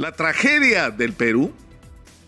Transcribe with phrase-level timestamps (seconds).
[0.00, 1.52] La tragedia del Perú,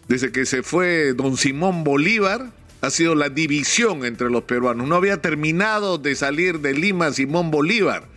[0.07, 2.51] desde que se fue don Simón Bolívar,
[2.83, 4.87] ha sido la división entre los peruanos.
[4.87, 8.09] No había terminado de salir de Lima Simón Bolívar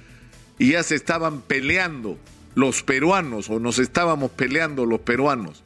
[0.59, 2.17] y ya se estaban peleando
[2.53, 5.63] los peruanos o nos estábamos peleando los peruanos,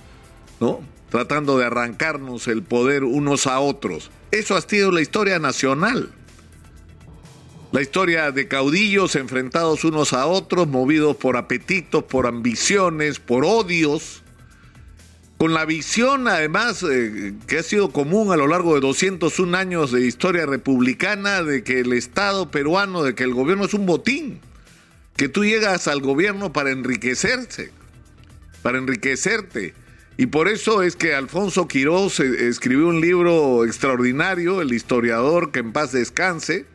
[0.60, 0.82] ¿no?
[1.10, 4.12] Tratando de arrancarnos el poder unos a otros.
[4.30, 6.12] Eso ha sido la historia nacional.
[7.72, 14.24] La historia de caudillos enfrentados unos a otros, movidos por apetitos, por ambiciones, por odios,
[15.38, 19.92] con la visión además eh, que ha sido común a lo largo de 201 años
[19.92, 24.42] de historia republicana de que el Estado peruano, de que el gobierno es un botín,
[25.16, 27.72] que tú llegas al gobierno para enriquecerse,
[28.64, 29.76] para enriquecerte.
[30.18, 35.60] Y por eso es que Alfonso Quiroz eh, escribió un libro extraordinario, El historiador que
[35.60, 36.66] en paz descanse,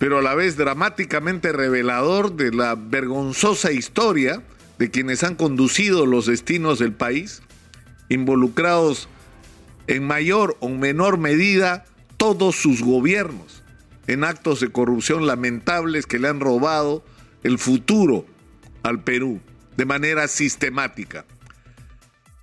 [0.00, 4.42] pero a la vez dramáticamente revelador de la vergonzosa historia
[4.78, 7.42] de quienes han conducido los destinos del país,
[8.08, 9.10] involucrados
[9.88, 11.84] en mayor o menor medida
[12.16, 13.62] todos sus gobiernos,
[14.06, 17.04] en actos de corrupción lamentables que le han robado
[17.42, 18.24] el futuro
[18.82, 19.38] al Perú
[19.76, 21.26] de manera sistemática.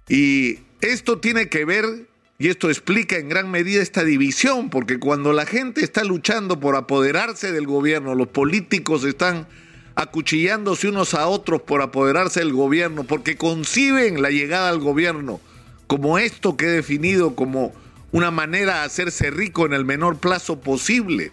[0.08, 2.08] Y esto tiene que ver
[2.40, 6.76] y esto explica en gran medida esta división, porque cuando la gente está luchando por
[6.76, 9.48] apoderarse del gobierno, los políticos están
[9.96, 15.40] acuchillándose unos a otros por apoderarse del gobierno, porque conciben la llegada al gobierno
[15.88, 17.74] como esto que he definido como
[18.12, 21.32] una manera de hacerse rico en el menor plazo posible.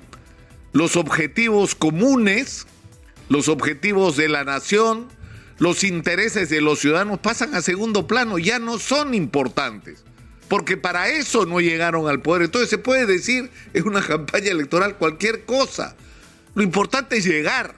[0.72, 2.66] Los objetivos comunes,
[3.28, 5.08] los objetivos de la nación,
[5.58, 10.02] los intereses de los ciudadanos pasan a segundo plano, ya no son importantes
[10.48, 12.42] porque para eso no llegaron al poder.
[12.42, 15.96] Entonces se puede decir en una campaña electoral cualquier cosa.
[16.54, 17.74] Lo importante es llegar.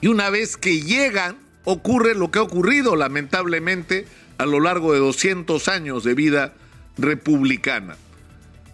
[0.00, 4.06] Y una vez que llegan, ocurre lo que ha ocurrido lamentablemente
[4.38, 6.54] a lo largo de 200 años de vida
[6.96, 7.96] republicana.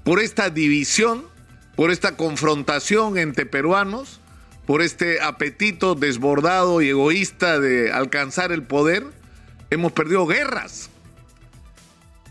[0.05, 1.25] Por esta división,
[1.75, 4.21] por esta confrontación entre peruanos,
[4.67, 9.05] por este apetito desbordado y egoísta de alcanzar el poder,
[9.71, 10.91] hemos perdido guerras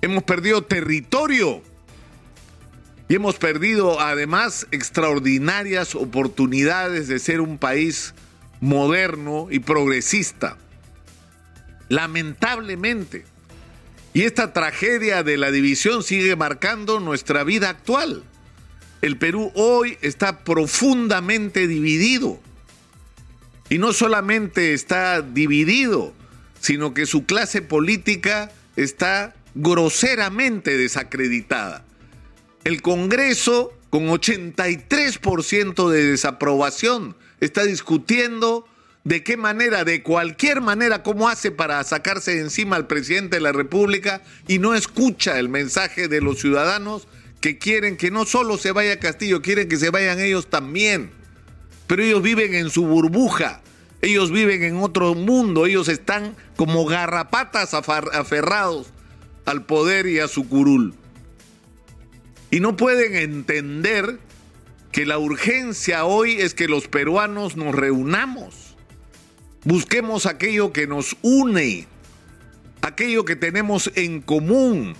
[0.05, 1.61] hemos perdido territorio
[3.07, 8.13] y hemos perdido además extraordinarias oportunidades de ser un país
[8.61, 10.57] moderno y progresista.
[11.89, 13.25] Lamentablemente.
[14.13, 18.23] Y esta tragedia de la división sigue marcando nuestra vida actual.
[19.01, 22.39] El Perú hoy está profundamente dividido.
[23.69, 26.13] Y no solamente está dividido,
[26.59, 31.85] sino que su clase política está groseramente desacreditada.
[32.63, 38.67] El Congreso, con 83% de desaprobación, está discutiendo
[39.05, 43.41] de qué manera, de cualquier manera, cómo hace para sacarse de encima al presidente de
[43.41, 47.07] la República y no escucha el mensaje de los ciudadanos
[47.39, 51.11] que quieren que no solo se vaya Castillo, quieren que se vayan ellos también.
[51.85, 53.61] Pero ellos viven en su burbuja,
[54.01, 58.87] ellos viven en otro mundo, ellos están como garrapatas aferrados
[59.45, 60.93] al poder y a su curul.
[62.51, 64.19] Y no pueden entender
[64.91, 68.75] que la urgencia hoy es que los peruanos nos reunamos,
[69.63, 71.85] busquemos aquello que nos une,
[72.81, 74.95] aquello que tenemos en común,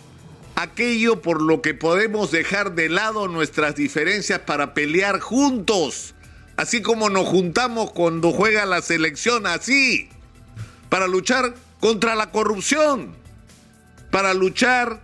[0.55, 6.13] aquello por lo que podemos dejar de lado nuestras diferencias para pelear juntos,
[6.57, 10.09] así como nos juntamos cuando juega la selección, así,
[10.89, 13.24] para luchar contra la corrupción
[14.15, 15.01] para luchar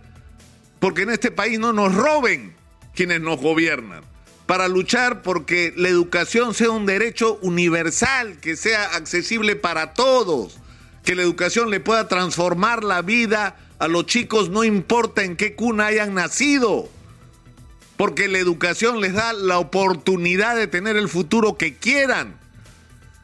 [0.80, 2.54] porque en este país no nos roben
[2.94, 4.02] quienes nos gobiernan,
[4.46, 10.56] para luchar porque la educación sea un derecho universal, que sea accesible para todos,
[11.04, 15.54] que la educación le pueda transformar la vida a los chicos, no importa en qué
[15.54, 16.88] cuna hayan nacido,
[17.98, 22.40] porque la educación les da la oportunidad de tener el futuro que quieran.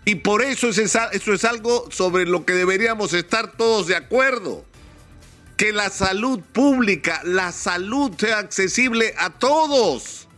[0.05, 4.69] Y por eso eso es algo sobre lo que deberíamos estar todos de acuerdo
[5.59, 10.29] que la salud pública, la salud sea accesible a todos.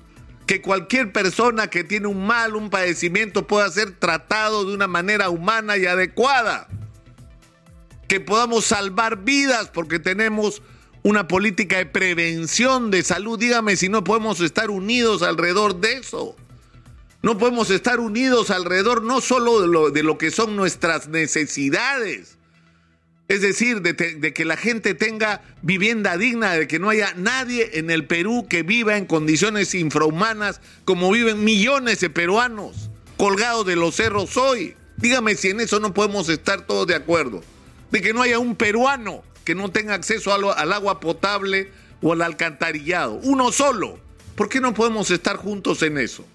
[0.46, 5.28] Que cualquier persona que tiene un mal, un padecimiento pueda ser tratado de una manera
[5.28, 6.68] humana y adecuada.
[8.08, 10.62] Que podamos salvar vidas porque tenemos
[11.02, 13.38] una política de prevención de salud.
[13.38, 16.34] Dígame si no podemos estar unidos alrededor de eso.
[17.22, 22.38] No podemos estar unidos alrededor no solo de lo, de lo que son nuestras necesidades,
[23.30, 23.94] es decir, de,
[24.34, 28.64] que la gente tenga vivienda digna, de que no haya nadie en el Perú que
[28.64, 34.74] viva en condiciones infrahumanas como viven millones de peruanos colgados de los cerros hoy.
[34.96, 37.40] Dígame si en eso no podemos estar todos de acuerdo.
[37.92, 41.70] de que no haya un peruano que no tenga acceso al agua potable
[42.02, 43.20] o al alcantarillado.
[43.22, 44.00] Uno solo.
[44.34, 46.26] ¿Por qué no podemos estar juntos en eso?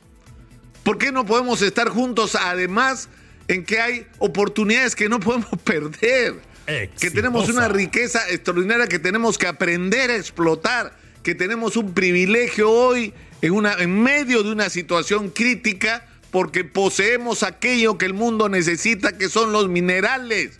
[0.83, 3.09] ¿Por qué no podemos estar juntos además
[3.49, 6.54] en que hay oportunidades que no podemos perder?
[6.65, 12.71] Que tenemos una riqueza extraordinaria que tenemos que aprender a explotar, que tenemos un privilegio
[12.71, 18.49] hoy en, una, en medio de una situación crítica porque poseemos aquello que el mundo
[18.49, 20.59] necesita, que son los minerales.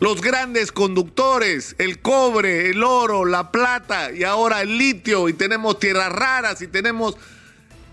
[0.00, 5.78] Los grandes conductores, el cobre, el oro, la plata y ahora el litio y tenemos
[5.78, 7.16] tierras raras y tenemos,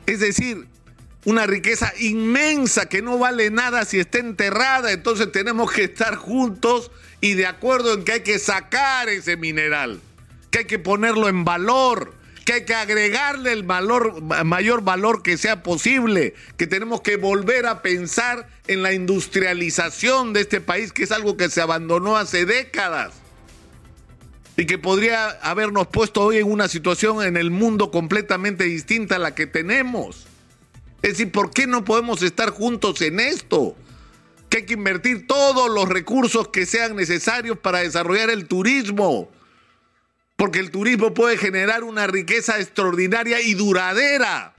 [0.05, 0.67] es decir,
[1.25, 6.91] una riqueza inmensa que no vale nada si está enterrada, entonces tenemos que estar juntos
[7.21, 10.01] y de acuerdo en que hay que sacar ese mineral,
[10.51, 12.13] que hay que ponerlo en valor,
[12.45, 17.65] que hay que agregarle el valor, mayor valor que sea posible, que tenemos que volver
[17.67, 22.45] a pensar en la industrialización de este país, que es algo que se abandonó hace
[22.45, 23.13] décadas
[24.57, 29.19] y que podría habernos puesto hoy en una situación en el mundo completamente distinta a
[29.19, 30.27] la que tenemos.
[31.03, 33.75] Es decir, ¿por qué no podemos estar juntos en esto?
[34.49, 39.29] Que hay que invertir todos los recursos que sean necesarios para desarrollar el turismo
[40.35, 44.53] porque el turismo puede generar una riqueza extraordinaria y duradera,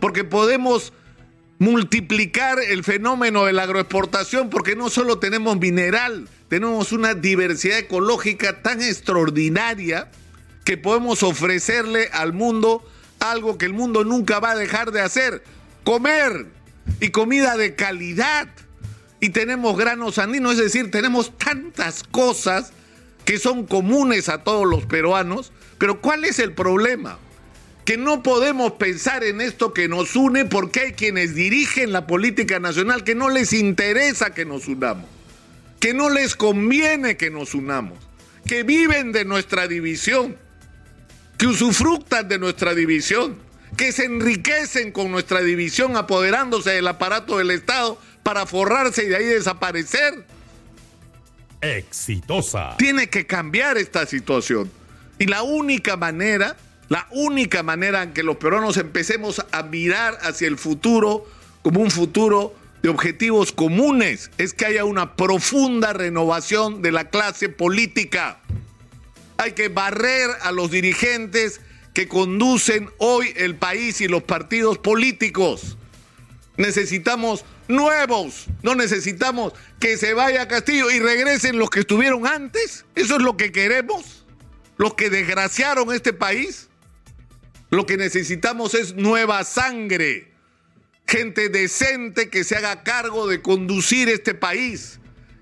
[0.00, 0.92] porque podemos
[1.58, 8.62] multiplicar el fenómeno de la agroexportación, porque no solo tenemos mineral, tenemos una diversidad ecológica
[8.62, 10.10] tan extraordinaria
[10.64, 12.84] que podemos ofrecerle al mundo
[13.20, 15.44] algo que el mundo nunca va a dejar de hacer,
[15.84, 16.46] comer
[17.00, 18.48] y comida de calidad.
[19.20, 22.72] Y tenemos granos andinos, es decir, tenemos tantas cosas
[23.24, 27.18] que son comunes a todos los peruanos, pero ¿cuál es el problema?
[27.84, 32.58] Que no podemos pensar en esto que nos une porque hay quienes dirigen la política
[32.60, 35.06] nacional que no les interesa que nos unamos,
[35.80, 37.98] que no les conviene que nos unamos,
[38.46, 40.36] que viven de nuestra división,
[41.40, 43.38] que usufructan de nuestra división,
[43.78, 49.16] que se enriquecen con nuestra división apoderándose del aparato del Estado para forrarse y de
[49.16, 50.26] ahí desaparecer
[51.62, 52.76] exitosa.
[52.76, 54.70] Tiene que cambiar esta situación.
[55.18, 56.58] Y la única manera,
[56.90, 61.26] la única manera en que los peruanos empecemos a mirar hacia el futuro
[61.62, 67.48] como un futuro de objetivos comunes es que haya una profunda renovación de la clase
[67.48, 68.39] política.
[69.40, 71.62] Hay que barrer a los dirigentes
[71.94, 75.78] que conducen hoy el país y los partidos políticos.
[76.58, 78.48] Necesitamos nuevos.
[78.62, 82.84] No necesitamos que se vaya Castillo y regresen los que estuvieron antes.
[82.94, 84.26] Eso es lo que queremos.
[84.76, 86.68] Los que desgraciaron este país.
[87.70, 90.34] Lo que necesitamos es nueva sangre.
[91.06, 94.99] Gente decente que se haga cargo de conducir este país.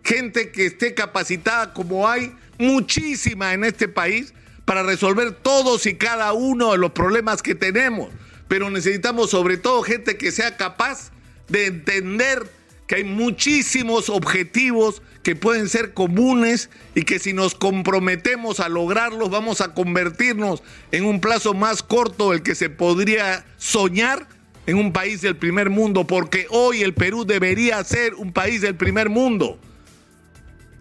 [0.09, 4.33] Gente que esté capacitada como hay muchísima en este país
[4.65, 8.09] para resolver todos y cada uno de los problemas que tenemos.
[8.49, 11.11] Pero necesitamos sobre todo gente que sea capaz
[11.49, 12.51] de entender
[12.87, 19.29] que hay muchísimos objetivos que pueden ser comunes y que si nos comprometemos a lograrlos
[19.29, 24.27] vamos a convertirnos en un plazo más corto del que se podría soñar
[24.65, 28.75] en un país del primer mundo, porque hoy el Perú debería ser un país del
[28.75, 29.61] primer mundo.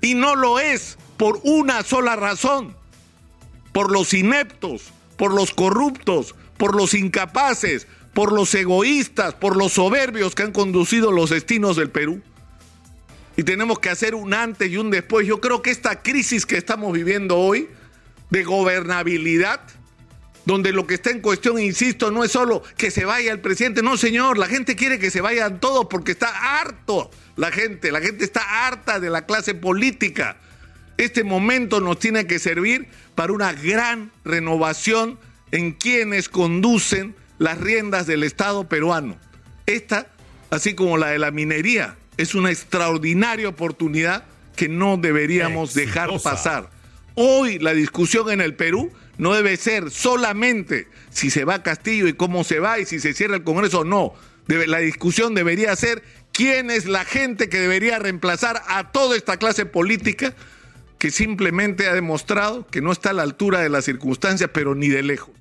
[0.01, 2.75] Y no lo es por una sola razón,
[3.73, 10.35] por los ineptos, por los corruptos, por los incapaces, por los egoístas, por los soberbios
[10.35, 12.21] que han conducido los destinos del Perú.
[13.35, 15.27] Y tenemos que hacer un antes y un después.
[15.27, 17.69] Yo creo que esta crisis que estamos viviendo hoy
[18.31, 19.61] de gobernabilidad,
[20.45, 23.83] donde lo que está en cuestión, insisto, no es solo que se vaya el presidente,
[23.83, 28.01] no señor, la gente quiere que se vayan todos porque está harto la gente, la
[28.01, 30.37] gente está harta de la clase política.
[30.97, 35.19] Este momento nos tiene que servir para una gran renovación
[35.51, 39.17] en quienes conducen las riendas del Estado peruano.
[39.67, 40.07] Esta,
[40.49, 44.25] así como la de la minería, es una extraordinaria oportunidad
[44.55, 46.71] que no deberíamos dejar pasar.
[47.13, 52.07] Hoy la discusión en el Perú no debe ser solamente si se va a Castillo
[52.07, 54.13] y cómo se va y si se cierra el Congreso o no.
[54.47, 56.03] la discusión debería ser
[56.37, 60.35] quién es la gente que debería reemplazar a toda esta clase política
[60.99, 64.87] que simplemente ha demostrado que no está a la altura de las circunstancias, pero ni
[64.87, 65.31] de lejos.